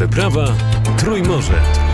Wyprawa 0.00 0.54
Trójmorze. 0.96 1.89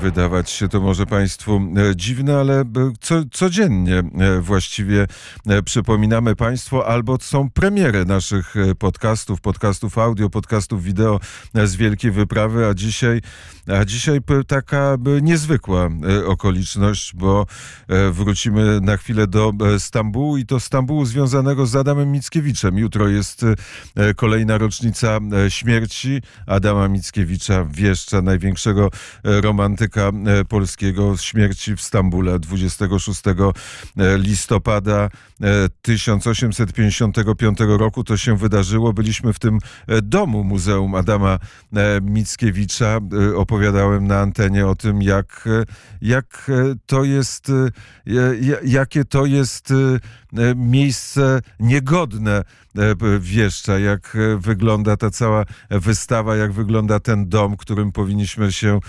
Wydawać 0.00 0.50
się 0.50 0.68
to 0.68 0.80
może 0.80 1.06
Państwu 1.06 1.60
e, 1.76 1.96
dziwne, 1.96 2.36
ale 2.36 2.60
e, 2.60 2.66
co, 3.00 3.14
codziennie 3.32 3.98
e, 3.98 4.40
właściwie 4.40 5.06
przypominamy 5.64 6.36
Państwu, 6.36 6.82
albo 6.82 7.18
są 7.20 7.50
premiery 7.50 8.04
naszych 8.04 8.54
podcastów, 8.78 9.40
podcastów 9.40 9.98
audio, 9.98 10.30
podcastów 10.30 10.82
wideo 10.84 11.20
z 11.54 11.76
Wielkiej 11.76 12.10
Wyprawy, 12.10 12.66
a 12.66 12.74
dzisiaj, 12.74 13.20
a 13.80 13.84
dzisiaj 13.84 14.20
taka 14.46 14.96
niezwykła 15.22 15.88
okoliczność, 16.26 17.14
bo 17.14 17.46
wrócimy 18.12 18.80
na 18.80 18.96
chwilę 18.96 19.26
do 19.26 19.52
Stambułu 19.78 20.36
i 20.36 20.46
to 20.46 20.60
Stambułu 20.60 21.04
związanego 21.04 21.66
z 21.66 21.76
Adamem 21.76 22.12
Mickiewiczem. 22.12 22.78
Jutro 22.78 23.08
jest 23.08 23.44
kolejna 24.16 24.58
rocznica 24.58 25.18
śmierci 25.48 26.22
Adama 26.46 26.88
Mickiewicza, 26.88 27.64
wieszcza, 27.70 28.22
największego 28.22 28.90
romantyka 29.58 30.10
e, 30.26 30.44
polskiego 30.44 31.16
śmierci 31.16 31.76
w 31.76 31.80
Stambule 31.80 32.38
26 32.38 33.22
e, 33.26 33.32
listopada 34.18 35.08
1855 35.82 37.60
e, 37.60 37.64
roku. 37.66 38.04
To 38.04 38.16
się 38.16 38.36
wydarzyło. 38.36 38.92
Byliśmy 38.92 39.32
w 39.32 39.38
tym 39.38 39.58
domu 40.02 40.44
Muzeum 40.44 40.94
Adama 40.94 41.38
Mickiewicza. 42.02 43.00
Opowiadałem 43.36 44.06
na 44.06 44.20
antenie 44.20 44.66
o 44.66 44.74
tym, 44.74 45.02
jak, 45.02 45.48
jak 46.00 46.50
to 46.86 47.04
jest, 47.04 47.52
jakie 48.64 49.04
to 49.04 49.26
jest 49.26 49.72
miejsce 50.56 51.40
niegodne 51.60 52.42
wieszcza, 53.20 53.78
jak 53.78 54.16
wygląda 54.38 54.96
ta 54.96 55.10
cała 55.10 55.44
wystawa, 55.70 56.36
jak 56.36 56.52
wygląda 56.52 57.00
ten 57.00 57.28
dom, 57.28 57.56
którym 57.56 57.92
powinniśmy 57.92 58.52
się 58.52 58.80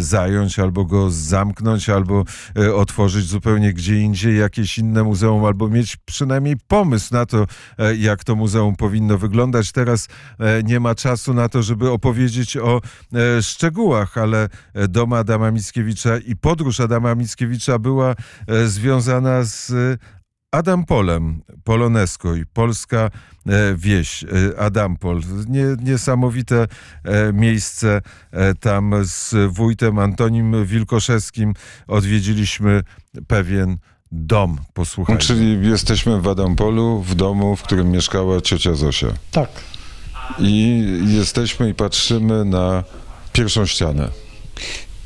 zająć, 0.00 0.58
albo 0.58 0.84
go 0.84 1.10
zamknąć, 1.10 1.88
albo 1.88 2.24
e, 2.56 2.74
otworzyć 2.74 3.26
zupełnie 3.26 3.72
gdzie 3.72 4.00
indziej 4.00 4.38
jakieś 4.38 4.78
inne 4.78 5.04
muzeum, 5.04 5.44
albo 5.44 5.68
mieć 5.68 5.96
przynajmniej 5.96 6.56
pomysł 6.68 7.14
na 7.14 7.26
to, 7.26 7.46
e, 7.78 7.96
jak 7.96 8.24
to 8.24 8.36
muzeum 8.36 8.76
powinno 8.76 9.18
wyglądać. 9.18 9.72
Teraz 9.72 10.08
e, 10.38 10.62
nie 10.62 10.80
ma 10.80 10.94
czasu 10.94 11.34
na 11.34 11.48
to, 11.48 11.62
żeby 11.62 11.90
opowiedzieć 11.90 12.56
o 12.56 12.80
szczegółach, 13.40 14.18
ale 14.18 14.48
dom 14.88 15.12
Adama 15.12 15.50
Mickiewicza 15.50 16.18
i 16.18 16.36
podróż 16.36 16.80
Adama 16.80 17.14
Mickiewicza 17.14 17.78
była 17.78 18.14
związana 18.66 19.42
z 19.42 19.72
Adam 20.50 20.84
Polem, 20.84 21.42
Polonesko 21.64 22.34
i 22.34 22.46
polska 22.46 23.10
e, 23.46 23.74
wieś, 23.76 24.24
e, 24.24 24.60
Adampol. 24.60 25.20
Nie, 25.48 25.64
niesamowite 25.82 26.66
e, 27.04 27.32
miejsce. 27.32 28.00
Tam 28.60 28.94
z 29.04 29.34
wójtem 29.52 29.98
Antonim 29.98 30.66
Wilkoszewskim 30.66 31.54
odwiedziliśmy 31.86 32.82
pewien 33.26 33.76
dom. 34.12 34.58
Posłuchajmy. 34.74 35.20
Czyli 35.20 35.68
jesteśmy 35.68 36.20
w 36.20 36.28
Adampolu, 36.28 37.02
w 37.02 37.14
domu, 37.14 37.56
w 37.56 37.62
którym 37.62 37.90
mieszkała 37.90 38.40
ciocia 38.40 38.74
Zosia. 38.74 39.08
Tak. 39.30 39.50
I 40.38 40.84
jesteśmy 41.06 41.70
i 41.70 41.74
patrzymy 41.74 42.44
na 42.44 42.84
pierwszą 43.32 43.66
ścianę. 43.66 44.08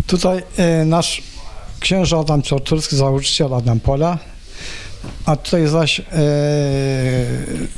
Tutaj 0.06 0.42
e, 0.56 0.84
nasz 0.84 1.22
księża 1.80 2.18
Adam 2.18 2.42
Czorturski, 2.42 2.96
założyciel 2.96 3.54
Adampola, 3.54 4.18
a 5.26 5.36
tutaj 5.36 5.66
zaś 5.68 6.00
e, 6.00 6.04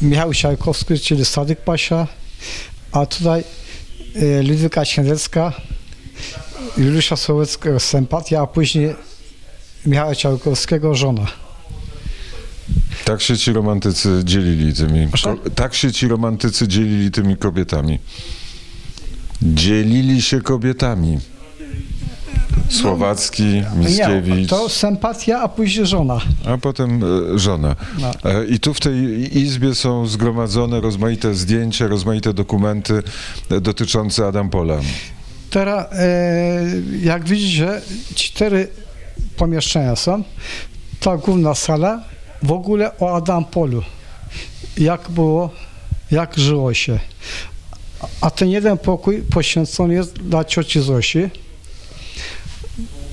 Michał 0.02 0.34
Siarkowski, 0.34 0.98
czyli 0.98 1.24
Sadyk 1.24 1.60
Pasia, 1.60 2.06
a 2.92 3.06
tutaj 3.06 3.44
e, 4.14 4.42
Ludwika 4.42 4.84
Świędecka, 4.84 5.52
Juliusza 6.78 7.16
Sołeckiego 7.16 7.80
sympatia, 7.80 8.40
a 8.40 8.46
później 8.46 8.94
Michała 9.86 10.14
Ciałkowskiego 10.14 10.94
żona. 10.94 11.26
Tak 13.04 13.22
się 13.22 13.36
ci 13.36 13.52
romantycy 13.52 14.20
dzielili 14.24 14.74
tymi. 14.74 15.08
Tak 15.54 15.74
się 15.74 15.92
ci 15.92 16.08
romantycy 16.08 16.68
dzielili 16.68 17.10
tymi 17.10 17.36
kobietami. 17.36 17.98
Dzielili 19.42 20.22
się 20.22 20.40
kobietami. 20.40 21.18
Słowacki, 22.68 23.62
Mickiewicz. 23.76 24.36
Nie, 24.36 24.46
to 24.46 24.68
sympatia, 24.68 25.40
a 25.40 25.48
później 25.48 25.86
żona. 25.86 26.20
A 26.46 26.58
potem 26.58 27.04
e, 27.34 27.38
żona. 27.38 27.76
No. 27.98 28.30
E, 28.30 28.44
I 28.44 28.60
tu 28.60 28.74
w 28.74 28.80
tej 28.80 29.38
izbie 29.38 29.74
są 29.74 30.06
zgromadzone 30.06 30.80
rozmaite 30.80 31.34
zdjęcia, 31.34 31.86
rozmaite 31.86 32.32
dokumenty 32.32 33.02
e, 33.50 33.60
dotyczące 33.60 34.26
Adampola. 34.26 34.78
Teraz, 35.50 35.86
e, 35.92 36.62
jak 37.02 37.24
widzicie, 37.24 37.80
cztery 38.14 38.68
pomieszczenia 39.36 39.96
są. 39.96 40.22
Ta 41.00 41.16
główna 41.16 41.54
sala, 41.54 42.02
w 42.42 42.52
ogóle 42.52 42.98
o 42.98 43.16
Adampolu. 43.16 43.82
Jak 44.78 45.10
było, 45.10 45.50
jak 46.10 46.38
żyło 46.38 46.74
się. 46.74 46.98
A 48.20 48.30
ten 48.30 48.48
jeden 48.48 48.78
pokój 48.78 49.22
poświęcony 49.22 49.94
jest 49.94 50.12
dla 50.18 50.44
cioci 50.44 50.80
Zosi. 50.80 51.30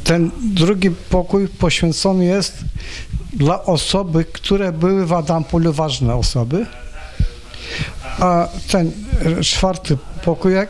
Ten 0.03 0.31
drugi 0.41 0.91
pokój 0.91 1.47
poświęcony 1.47 2.25
jest 2.25 2.57
dla 3.33 3.63
osoby, 3.63 4.25
które 4.25 4.71
były 4.71 5.05
w 5.05 5.13
Adampolu 5.13 5.73
ważne 5.73 6.15
osoby. 6.15 6.65
A 8.19 8.47
ten 8.71 8.91
czwarty 9.41 9.97
pokójek 10.25 10.69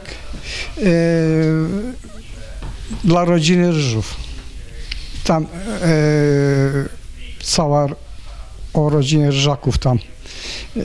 e, 0.78 0.82
dla 3.04 3.26
rodziny 3.26 3.72
Ryżów. 3.72 4.16
Tam 5.24 5.44
e, 5.44 5.48
cała 7.44 7.88
o 8.74 8.90
rodzinie 8.90 9.32
Ryżaków 9.32 9.78
tam 9.78 10.00
e, 10.78 10.82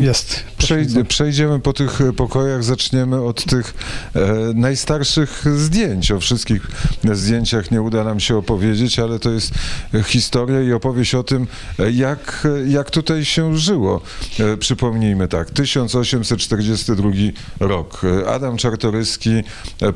jest. 0.00 0.44
Przejdzie, 0.58 1.04
przejdziemy 1.04 1.60
po 1.60 1.72
tych 1.72 1.98
pokojach, 2.16 2.64
zaczniemy 2.64 3.22
od 3.22 3.44
tych 3.44 3.74
e, 4.14 4.20
najstarszych 4.54 5.44
zdjęć. 5.56 6.10
O 6.10 6.20
wszystkich 6.20 6.66
zdjęciach 7.12 7.70
nie 7.70 7.82
uda 7.82 8.04
nam 8.04 8.20
się 8.20 8.36
opowiedzieć, 8.36 8.98
ale 8.98 9.18
to 9.18 9.30
jest 9.30 9.50
historia 10.04 10.62
i 10.62 10.72
opowieść 10.72 11.14
o 11.14 11.22
tym, 11.22 11.46
jak, 11.92 12.48
jak 12.68 12.90
tutaj 12.90 13.24
się 13.24 13.58
żyło. 13.58 14.00
E, 14.40 14.56
przypomnijmy 14.56 15.28
tak, 15.28 15.50
1842 15.50 17.10
rok. 17.60 18.02
Adam 18.26 18.56
Czartoryski 18.56 19.30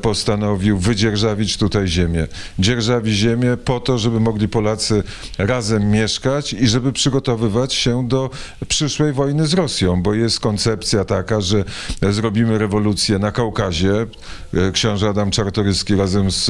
postanowił 0.01 0.77
wydzierżawić 0.77 1.57
tutaj 1.57 1.87
ziemię. 1.87 2.27
Dzierżawi 2.59 3.13
ziemię 3.13 3.57
po 3.65 3.79
to, 3.79 3.97
żeby 3.97 4.19
mogli 4.19 4.47
Polacy 4.47 5.03
razem 5.37 5.91
mieszkać 5.91 6.53
i 6.53 6.67
żeby 6.67 6.93
przygotowywać 6.93 7.73
się 7.73 8.07
do 8.07 8.29
przyszłej 8.67 9.13
wojny 9.13 9.47
z 9.47 9.53
Rosją, 9.53 9.60
bo 10.01 10.13
jest 10.13 10.39
koncepcja 10.39 11.05
taka, 11.05 11.41
że 11.41 11.63
zrobimy 12.09 12.57
rewolucję 12.57 13.19
na 13.19 13.31
Kaukazie. 13.31 14.07
Książę 14.73 15.09
Adam 15.09 15.31
Czartoryski 15.31 15.95
razem 15.95 16.31
z, 16.31 16.45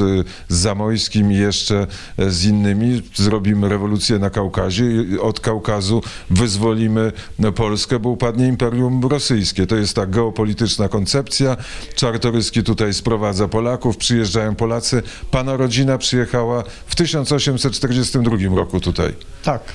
z 0.48 0.56
Zamojskim 0.56 1.32
i 1.32 1.36
jeszcze 1.36 1.86
z 2.18 2.44
innymi 2.44 3.02
zrobimy 3.14 3.68
rewolucję 3.68 4.18
na 4.18 4.30
Kaukazie 4.30 4.84
i 4.84 5.18
od 5.18 5.40
Kaukazu 5.40 6.02
wyzwolimy 6.30 7.12
Polskę, 7.54 7.98
bo 7.98 8.08
upadnie 8.08 8.46
Imperium 8.48 9.06
Rosyjskie. 9.06 9.66
To 9.66 9.76
jest 9.76 9.96
ta 9.96 10.06
geopolityczna 10.06 10.88
koncepcja. 10.88 11.56
Czartoryski 11.94 12.62
tutaj 12.62 12.94
sprowadza 12.94 13.48
Polaków, 13.48 13.96
przyjeżdżają 13.96 14.54
Polacy. 14.54 15.02
Pana 15.30 15.56
rodzina 15.56 15.98
przyjechała 15.98 16.64
w 16.86 16.94
1842 16.94 18.56
roku 18.56 18.80
tutaj. 18.80 19.14
Tak, 19.42 19.72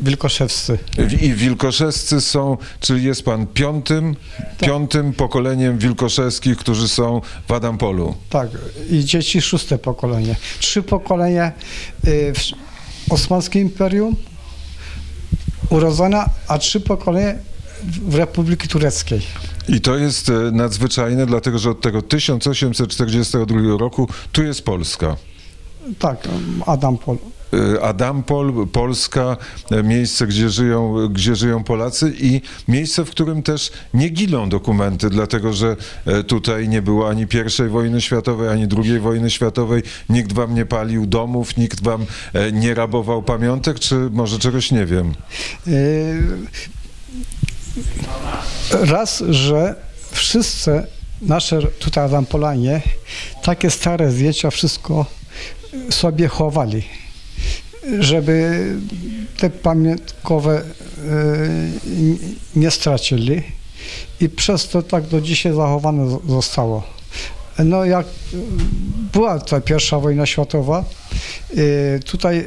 Wilkoszewscy. 0.00 0.78
I 1.20 1.32
Wilkoszewscy 1.32 2.20
są, 2.20 2.56
czyli 2.80 3.04
jest 3.04 3.22
pan 3.22 3.46
piątym, 3.46 4.16
piątym 4.60 5.12
pokoleniem 5.12 5.78
Wilkoszewskich, 5.78 6.56
którzy 6.56 6.88
są 6.88 7.20
w 7.48 7.52
Adampolu. 7.52 8.14
Tak, 8.30 8.48
i 8.90 9.04
dzieci 9.04 9.40
szóste 9.40 9.78
pokolenie. 9.78 10.36
Trzy 10.58 10.82
pokolenia 10.82 11.52
y, 12.06 12.32
w 12.34 13.12
Osmańskim 13.12 13.62
Imperium 13.62 14.16
urodzone, 15.70 16.24
a 16.48 16.58
trzy 16.58 16.80
pokolenia 16.80 17.34
w 17.84 18.14
Republiki 18.14 18.68
Tureckiej. 18.68 19.20
I 19.68 19.80
to 19.80 19.96
jest 19.96 20.28
e, 20.28 20.32
nadzwyczajne, 20.32 21.26
dlatego 21.26 21.58
że 21.58 21.70
od 21.70 21.80
tego 21.80 22.02
1842 22.02 23.60
roku 23.78 24.08
tu 24.32 24.42
jest 24.42 24.62
Polska. 24.62 25.16
Tak, 25.98 26.28
Adampol. 26.66 27.16
E, 27.16 27.35
Adampol, 27.82 28.66
Polska, 28.72 29.36
e, 29.70 29.82
miejsce, 29.82 30.26
gdzie 30.26 30.50
żyją, 30.50 31.08
gdzie 31.08 31.36
żyją 31.36 31.64
Polacy 31.64 32.12
i 32.20 32.40
miejsce, 32.68 33.04
w 33.04 33.10
którym 33.10 33.42
też 33.42 33.72
nie 33.94 34.08
giną 34.08 34.48
dokumenty, 34.48 35.10
dlatego 35.10 35.52
że 35.52 35.76
e, 36.06 36.22
tutaj 36.22 36.68
nie 36.68 36.82
było 36.82 37.08
ani 37.08 37.26
I 37.66 37.68
wojny 37.68 38.00
światowej, 38.00 38.48
ani 38.48 38.66
II 38.84 38.98
wojny 38.98 39.30
światowej, 39.30 39.82
nikt 40.08 40.32
wam 40.32 40.54
nie 40.54 40.66
palił 40.66 41.06
domów, 41.06 41.56
nikt 41.56 41.82
wam 41.82 42.06
e, 42.32 42.52
nie 42.52 42.74
rabował 42.74 43.22
pamiątek, 43.22 43.78
czy 43.78 43.94
może 43.94 44.38
czegoś 44.38 44.70
nie 44.70 44.86
wiem? 44.86 45.14
Y, 45.68 46.22
Raz, 48.70 49.22
że 49.28 49.74
wszyscy 50.10 50.82
nasze 51.22 51.62
tutaj 51.62 52.04
Adampolanie 52.04 52.82
takie 53.42 53.70
stare 53.70 54.10
zdjęcia 54.10 54.50
wszystko 54.50 55.06
sobie 55.90 56.28
chowali, 56.28 56.82
żeby 57.98 58.66
te 59.36 59.50
pamiątkowe 59.50 60.58
e, 60.58 60.62
nie 62.56 62.70
stracili 62.70 63.42
i 64.20 64.28
przez 64.28 64.68
to 64.68 64.82
tak 64.82 65.06
do 65.06 65.20
dzisiaj 65.20 65.54
zachowane 65.54 66.18
zostało. 66.28 66.82
No 67.58 67.84
jak 67.84 68.06
była 69.12 69.38
ta 69.38 69.60
pierwsza 69.60 69.98
wojna 69.98 70.26
światowa, 70.26 70.84
e, 71.56 71.98
tutaj 71.98 72.38
e, 72.38 72.44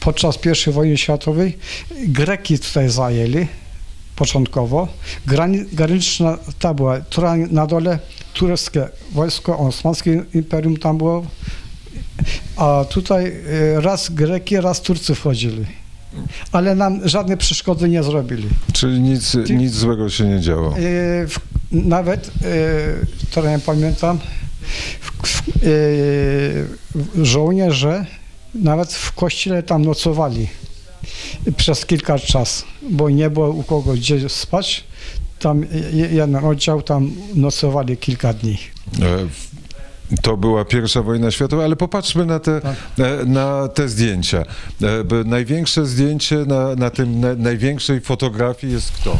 podczas 0.00 0.38
pierwszej 0.38 0.72
wojny 0.72 0.98
światowej 0.98 1.58
Greki 2.06 2.58
tutaj 2.58 2.88
zajęli 2.88 3.46
początkowo. 4.16 4.88
Grani, 5.26 5.64
graniczna 5.72 6.38
ta 6.58 6.74
była, 6.74 7.00
która 7.00 7.36
na 7.36 7.66
dole 7.66 7.98
tureckie 8.34 8.88
wojsko, 9.12 9.58
osmańskie 9.58 10.24
imperium 10.34 10.76
tam 10.76 10.98
było, 10.98 11.26
a 12.56 12.84
tutaj 12.90 13.32
e, 13.76 13.80
raz 13.80 14.10
Greki, 14.10 14.56
raz 14.60 14.82
Turcy 14.82 15.14
wchodzili. 15.14 15.66
Ale 16.52 16.74
nam 16.74 17.08
żadne 17.08 17.36
przeszkody 17.36 17.88
nie 17.88 18.02
zrobili. 18.02 18.48
Czyli 18.72 19.00
nic, 19.00 19.32
Ty- 19.46 19.54
nic 19.54 19.72
złego 19.72 20.10
się 20.10 20.24
nie 20.24 20.40
działo. 20.40 20.68
E, 20.68 20.72
w, 21.26 21.38
nawet, 21.72 22.26
e, 22.26 22.30
teraz 23.34 23.50
nie 23.50 23.58
pamiętam, 23.66 24.18
w, 25.00 25.10
w, 25.24 25.42
żołnierze 27.24 28.06
nawet 28.54 28.92
w 28.92 29.12
kościele 29.12 29.62
tam 29.62 29.84
nocowali 29.84 30.48
przez 31.56 31.86
kilka 31.86 32.18
czas, 32.18 32.64
bo 32.90 33.10
nie 33.10 33.30
było 33.30 33.50
u 33.50 33.62
kogo 33.62 33.92
gdzie 33.94 34.28
spać. 34.28 34.84
Tam 35.38 35.62
je- 35.92 36.08
jeden 36.08 36.36
oddział 36.36 36.82
tam 36.82 37.10
nocowali 37.34 37.96
kilka 37.96 38.32
dni. 38.32 38.58
E, 39.02 39.18
To 40.22 40.36
była 40.36 40.64
pierwsza 40.64 41.02
wojna 41.02 41.30
światowa, 41.30 41.64
ale 41.64 41.76
popatrzmy 41.76 42.26
na 42.26 42.38
te, 42.40 42.60
Tak. 42.60 42.76
e, 42.98 43.24
na 43.24 43.68
te 43.68 43.88
zdjęcia. 43.88 44.44
E, 44.82 45.24
Największe 45.24 45.86
zdjęcie 45.86 46.36
na, 46.36 46.74
na 46.74 46.90
tym 46.90 47.20
na, 47.20 47.34
największej 47.34 48.00
fotografii 48.00 48.72
jest 48.72 48.92
kto? 48.92 49.18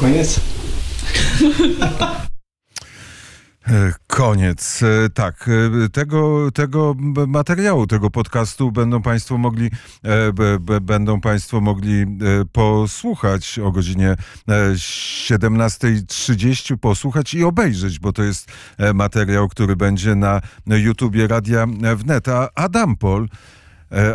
Koniec? 0.00 0.40
E, 3.70 3.92
Koniec. 4.06 4.82
E, 4.82 5.10
Tak, 5.10 5.50
e, 5.84 5.88
tego, 5.88 6.50
tego 6.50 6.94
materiału, 7.26 7.86
tego 7.86 8.10
podcastu 8.10 8.72
będą 8.72 9.02
Państwo 9.02 9.38
mogli, 9.38 9.70
będą 10.80 11.20
Państwo 11.20 11.60
mogli 11.60 12.06
posłuchać 12.52 13.58
o 13.58 13.72
godzinie 13.72 14.10
e, 14.10 14.16
17.30, 14.72 16.76
posłuchać 16.76 17.34
i 17.34 17.44
obejrzeć, 17.44 17.98
bo 17.98 18.12
to 18.12 18.22
jest 18.22 18.52
materiał, 18.94 19.48
który 19.48 19.76
będzie 19.76 20.14
na 20.14 20.40
YouTubie 20.66 21.28
Radia 21.28 21.66
Wnet. 21.96 22.28
A 22.28 22.48
Adampol 22.54 23.24
E, 23.24 23.28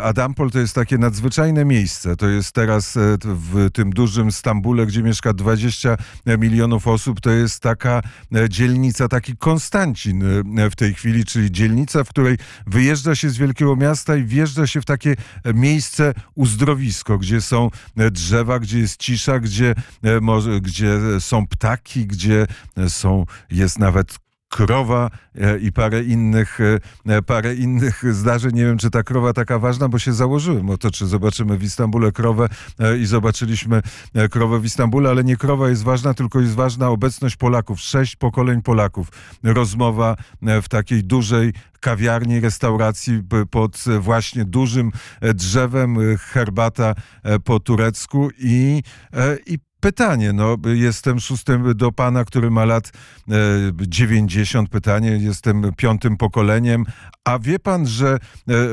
Adampol 0.02 0.50
to 0.50 0.58
jest 0.58 0.74
takie 0.74 0.98
nadzwyczajne 0.98 1.64
miejsce. 1.64 2.16
To 2.16 2.28
jest 2.28 2.52
teraz 2.52 2.96
e, 2.96 3.00
w 3.24 3.70
tym 3.72 3.90
dużym 3.90 4.32
Stambule, 4.32 4.86
gdzie 4.86 5.02
mieszka 5.02 5.32
20 5.32 5.96
milionów 6.38 6.88
osób. 6.88 7.20
To 7.20 7.30
jest 7.30 7.60
taka 7.60 8.02
e, 8.34 8.48
dzielnica, 8.48 9.08
taki 9.08 9.36
Konstancin 9.36 10.22
e, 10.58 10.70
w 10.70 10.76
tej 10.76 10.94
chwili, 10.94 11.24
czyli 11.24 11.50
dzielnica, 11.50 12.04
w 12.04 12.08
której 12.08 12.38
wyjeżdża 12.66 13.14
się 13.14 13.30
z 13.30 13.36
wielkiego 13.36 13.76
miasta 13.76 14.16
i 14.16 14.24
wjeżdża 14.24 14.66
się 14.66 14.80
w 14.80 14.84
takie 14.84 15.16
e, 15.44 15.54
miejsce 15.54 16.14
uzdrowisko, 16.34 17.18
gdzie 17.18 17.40
są 17.40 17.70
e, 17.96 18.10
drzewa, 18.10 18.58
gdzie 18.58 18.78
jest 18.78 19.00
cisza, 19.00 19.40
gdzie, 19.40 19.74
e, 20.04 20.60
gdzie 20.60 20.98
są 21.20 21.46
ptaki, 21.46 22.06
gdzie 22.06 22.46
e, 22.76 22.90
są, 22.90 23.24
jest 23.50 23.78
nawet 23.78 24.23
krowa 24.54 25.10
e, 25.34 25.58
i 25.58 25.72
parę 25.72 26.04
innych, 26.04 26.58
e, 27.06 27.22
parę 27.22 27.54
innych 27.54 28.14
zdarzeń. 28.14 28.54
Nie 28.54 28.64
wiem, 28.64 28.78
czy 28.78 28.90
ta 28.90 29.02
krowa 29.02 29.32
taka 29.32 29.58
ważna, 29.58 29.88
bo 29.88 29.98
się 29.98 30.12
założyłem 30.12 30.70
o 30.70 30.78
to, 30.78 30.90
czy 30.90 31.06
zobaczymy 31.06 31.58
w 31.58 31.62
Istambule 31.62 32.12
krowę 32.12 32.48
e, 32.78 32.98
i 32.98 33.06
zobaczyliśmy 33.06 33.82
e, 34.14 34.28
krowę 34.28 34.60
w 34.60 34.64
Istambule, 34.64 35.10
ale 35.10 35.24
nie 35.24 35.36
krowa 35.36 35.68
jest 35.68 35.82
ważna, 35.82 36.14
tylko 36.14 36.40
jest 36.40 36.54
ważna 36.54 36.88
obecność 36.88 37.36
Polaków. 37.36 37.80
Sześć 37.80 38.16
pokoleń 38.16 38.62
Polaków. 38.62 39.08
Rozmowa 39.42 40.16
e, 40.42 40.62
w 40.62 40.68
takiej 40.68 41.04
dużej 41.04 41.52
kawiarni, 41.80 42.40
restauracji 42.40 43.22
pod 43.50 43.84
e, 43.86 43.98
właśnie 43.98 44.44
dużym 44.44 44.92
e, 45.20 45.34
drzewem, 45.34 45.98
e, 45.98 46.18
herbata 46.18 46.94
e, 47.22 47.38
po 47.38 47.60
turecku 47.60 48.28
i, 48.38 48.82
e, 49.12 49.36
i 49.46 49.58
Pytanie, 49.84 50.32
no 50.32 50.56
jestem 50.74 51.20
szóstym 51.20 51.76
do 51.76 51.92
pana, 51.92 52.24
który 52.24 52.50
ma 52.50 52.64
lat 52.64 52.92
e, 53.28 53.32
90. 53.80 54.68
Pytanie, 54.68 55.10
jestem 55.10 55.72
piątym 55.76 56.16
pokoleniem. 56.16 56.84
A 57.24 57.38
wie 57.38 57.58
pan, 57.58 57.86
że 57.86 58.08
e, 58.08 58.18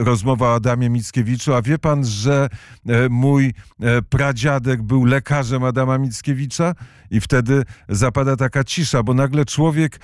rozmowa 0.03 0.47
o 0.47 0.53
Adamie 0.53 0.89
Mickiewiczu, 0.89 1.53
a 1.53 1.61
wie 1.61 1.79
pan, 1.79 2.05
że 2.05 2.49
e, 2.87 3.09
mój 3.09 3.53
e, 3.79 4.01
pradziadek 4.01 4.81
był 4.81 5.05
lekarzem 5.05 5.63
Adama 5.63 5.97
Mickiewicza? 5.97 6.73
I 7.11 7.21
wtedy 7.21 7.63
zapada 7.89 8.35
taka 8.35 8.63
cisza, 8.63 9.03
bo 9.03 9.13
nagle 9.13 9.45
człowiek 9.45 9.99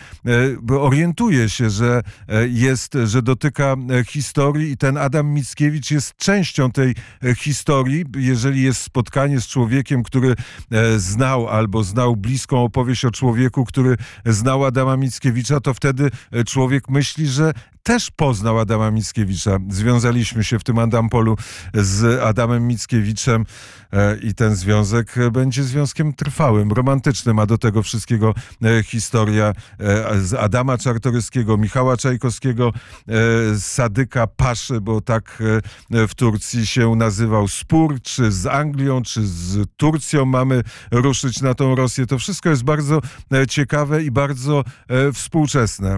e, 0.69 0.79
orientuje 0.79 1.49
się, 1.49 1.69
że 1.69 2.01
e, 2.27 2.47
jest, 2.47 2.97
że 3.05 3.21
dotyka 3.21 3.75
e, 3.89 4.03
historii 4.03 4.71
i 4.71 4.77
ten 4.77 4.97
Adam 4.97 5.27
Mickiewicz 5.27 5.91
jest 5.91 6.15
częścią 6.17 6.71
tej 6.71 6.95
e, 7.23 7.35
historii. 7.35 8.05
Jeżeli 8.17 8.61
jest 8.61 8.81
spotkanie 8.81 9.41
z 9.41 9.47
człowiekiem, 9.47 10.03
który 10.03 10.35
e, 10.71 10.96
znał 10.99 11.49
albo 11.49 11.83
znał 11.83 12.15
bliską 12.15 12.63
opowieść 12.63 13.05
o 13.05 13.11
człowieku, 13.11 13.65
który 13.65 13.97
znał 14.25 14.65
Adama 14.65 14.97
Mickiewicza, 14.97 15.59
to 15.59 15.73
wtedy 15.73 16.11
e, 16.31 16.43
człowiek 16.43 16.89
myśli, 16.89 17.27
że 17.27 17.53
też 17.87 18.11
poznał 18.11 18.59
Adama 18.59 18.91
Mickiewicza. 18.91 19.57
Związaliśmy 19.69 20.43
się 20.43 20.59
w 20.59 20.63
tym 20.63 20.79
Adampolu 20.79 21.37
z 21.73 22.21
Adamem 22.21 22.67
Mickiewiczem 22.67 23.45
e, 23.93 24.17
i 24.17 24.33
ten 24.33 24.55
związek 24.55 25.17
e, 25.17 25.31
będzie 25.31 25.63
związkiem 25.63 26.13
trwałym, 26.13 26.71
romantycznym, 26.71 27.39
a 27.39 27.45
do 27.45 27.57
tego 27.57 27.83
wszystkiego 27.83 28.33
e, 28.63 28.83
historia 28.83 29.53
z 30.21 30.33
Adama 30.33 30.77
Czartoryskiego, 30.77 31.57
Michała 31.57 31.97
Czajkowskiego, 31.97 32.73
Sadyka 33.59 34.27
Paszy, 34.27 34.81
bo 34.81 35.01
tak 35.01 35.43
w 35.89 36.15
Turcji 36.15 36.65
się 36.67 36.95
nazywał 36.95 37.47
spór, 37.47 38.01
czy 38.01 38.31
z 38.31 38.45
Anglią, 38.45 39.01
czy 39.01 39.27
z 39.27 39.67
Turcją 39.77 40.25
mamy 40.25 40.63
ruszyć 40.91 41.41
na 41.41 41.53
tą 41.53 41.75
Rosję. 41.75 42.05
To 42.05 42.17
wszystko 42.17 42.49
jest 42.49 42.63
bardzo 42.63 43.01
ciekawe 43.49 44.03
i 44.03 44.11
bardzo 44.11 44.63
współczesne. 45.13 45.95